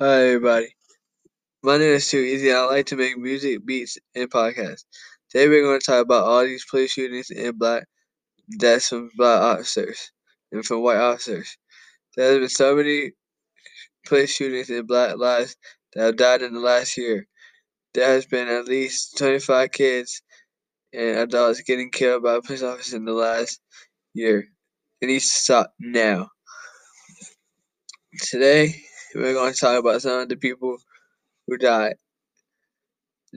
[0.00, 0.76] Hi everybody.
[1.64, 2.52] My name is Too Easy.
[2.52, 4.84] I like to make music, beats, and podcasts.
[5.28, 7.82] Today we're going to talk about all these police shootings in black
[8.60, 10.12] deaths from black officers
[10.52, 11.58] and from white officers.
[12.16, 13.10] There have been so many
[14.06, 15.56] police shootings in black lives
[15.94, 17.26] that have died in the last year.
[17.92, 20.22] There has been at least 25 kids
[20.92, 23.58] and adults getting killed by police officers in the last
[24.14, 24.46] year.
[25.02, 26.30] Needs to stop now.
[28.22, 28.84] Today
[29.14, 30.78] we're going to talk about some of the people
[31.46, 31.94] who died.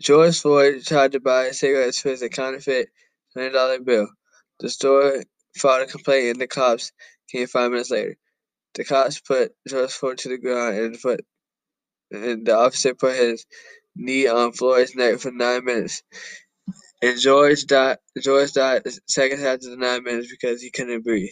[0.00, 2.88] George Floyd tried to buy cigarettes with a counterfeit
[3.36, 4.08] $20 bill.
[4.60, 5.24] The store
[5.56, 6.92] filed a complaint and the cops
[7.30, 8.16] came five minutes later.
[8.74, 11.20] The cops put George Floyd to the ground and put
[12.10, 13.46] and the officer put his
[13.96, 16.02] knee on Floyd's neck for nine minutes.
[17.02, 21.30] And George died George died seconds after the nine minutes because he couldn't breathe.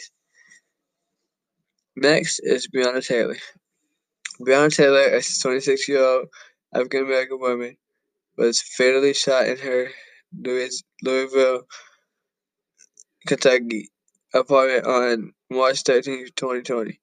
[1.97, 3.37] Next is Breonna Taylor.
[4.41, 6.29] Breonna Taylor, a 26 year old
[6.75, 7.77] African American woman,
[8.37, 9.89] was fatally shot in her
[11.03, 11.63] Louisville,
[13.27, 13.91] Kentucky
[14.35, 17.01] apartment on March 13, 2020,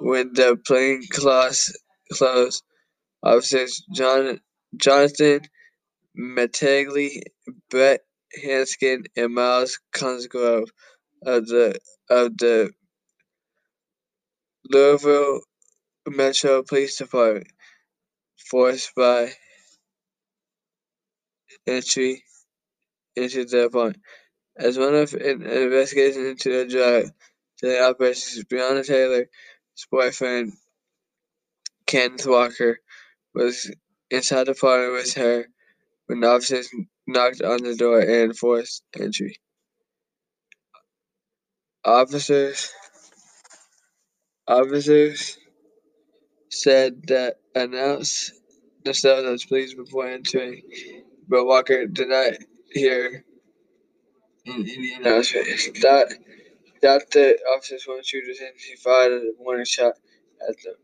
[0.00, 1.76] when the plainclothes
[2.12, 2.62] clothes
[3.22, 4.40] officers John,
[4.76, 5.40] Jonathan
[6.18, 7.22] Mattingly,
[7.70, 8.00] Brett
[8.42, 10.70] Hankison, and Myles Cosgrove
[11.24, 11.78] of the
[12.10, 12.72] of the
[14.70, 15.40] Louisville
[16.06, 17.48] Metro Police Department
[18.36, 19.32] forced by
[21.66, 22.24] entry
[23.16, 24.02] into the apartment.
[24.56, 27.06] As one of an investigation into the drug
[27.60, 29.28] dealing operations, Breonna Taylor's
[29.90, 30.52] boyfriend,
[31.86, 32.78] Kenneth Walker,
[33.34, 33.70] was
[34.10, 35.46] inside the apartment with her
[36.06, 36.68] when officers
[37.06, 39.36] knocked on the door and forced entry.
[41.84, 42.72] Officers
[44.46, 45.38] officers
[46.52, 48.32] said that announced
[48.84, 50.62] themselves as police before entering,
[51.28, 52.34] but Walker did not
[52.70, 53.24] hear
[54.46, 55.46] any announcement.
[55.80, 56.14] That
[56.82, 59.94] that the officers weren't shooters and he fired a warning shot
[60.48, 60.74] at them.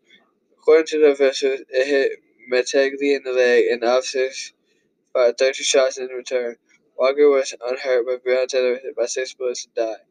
[0.58, 2.12] According to the officials, it hit
[2.50, 4.54] Mattingly in the leg and the officers
[5.12, 6.56] fired 30 shots in return.
[6.96, 10.04] Walker was unhurt, but Breonna Taylor was hit by six bullets and died.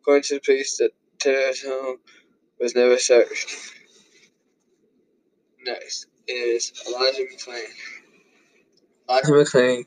[0.00, 1.98] According to the police, the Taylor's home
[2.58, 3.74] was never searched.
[5.64, 7.64] Next is Elijah McClain.
[9.08, 9.84] Elijah McClain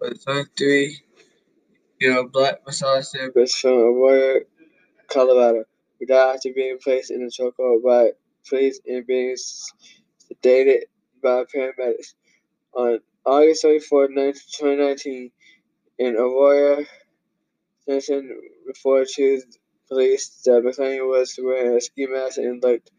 [0.00, 1.00] was a 23
[2.00, 4.42] year old black massage therapist from Aurora,
[5.08, 5.64] Colorado,
[5.98, 8.10] who died after being placed in a chokehold by
[8.48, 10.82] police and being sedated
[11.22, 12.14] by paramedics.
[12.74, 15.32] On August 24, 2019,
[15.98, 16.84] in Aurora,
[17.84, 19.42] Simpson reported to
[19.88, 22.90] police that McClain was wearing a ski mask and looked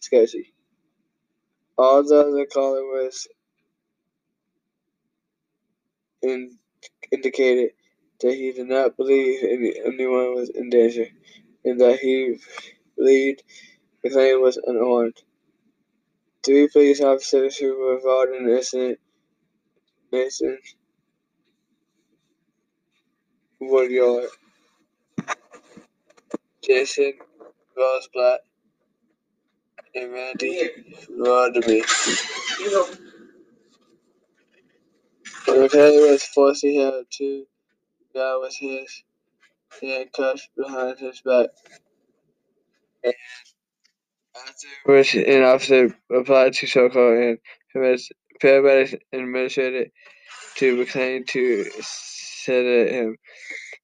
[0.00, 0.53] sketchy.
[1.76, 3.26] Although the caller was
[6.22, 6.58] in,
[7.12, 7.70] indicated
[8.20, 11.06] that he did not believe any, anyone was in danger
[11.64, 12.38] and that he
[12.96, 13.42] believed
[14.04, 15.22] McClain was unarmed.
[16.44, 18.98] Three police officers who were involved in the incident,
[20.12, 20.58] Mason
[23.60, 24.28] Woodyard,
[26.62, 27.14] Jason
[27.76, 28.53] Rosenblatt, and
[29.94, 30.70] Randy
[31.10, 31.84] Roedema.
[35.46, 37.46] McClain was forced to have two
[38.14, 39.04] guys with his
[39.80, 41.48] handcuffs behind his back.
[43.04, 43.14] And
[44.36, 47.38] afterwards, an officer applied to chokehold
[47.74, 47.98] and
[48.42, 49.90] paramedics administered
[50.56, 53.16] to McClain to sedate him.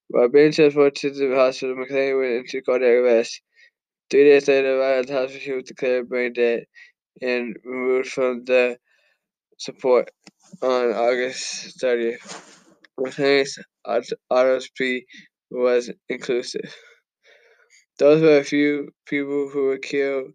[0.09, 3.43] While being transported to the hospital, McClain went into cardiac arrest.
[4.11, 6.67] Three days later, arrived at the hospital, he was declared brain dead
[7.23, 8.79] and removed from the
[9.59, 10.11] support
[10.63, 12.21] on August 30th.
[12.99, 13.59] McClain's
[14.31, 15.07] autopsy
[15.51, 16.75] was inclusive.
[18.01, 20.33] Those were a few people who were killed,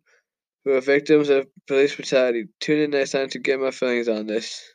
[0.65, 2.49] who were victims of police brutality.
[2.61, 4.74] Tune in next time to get my feelings on this.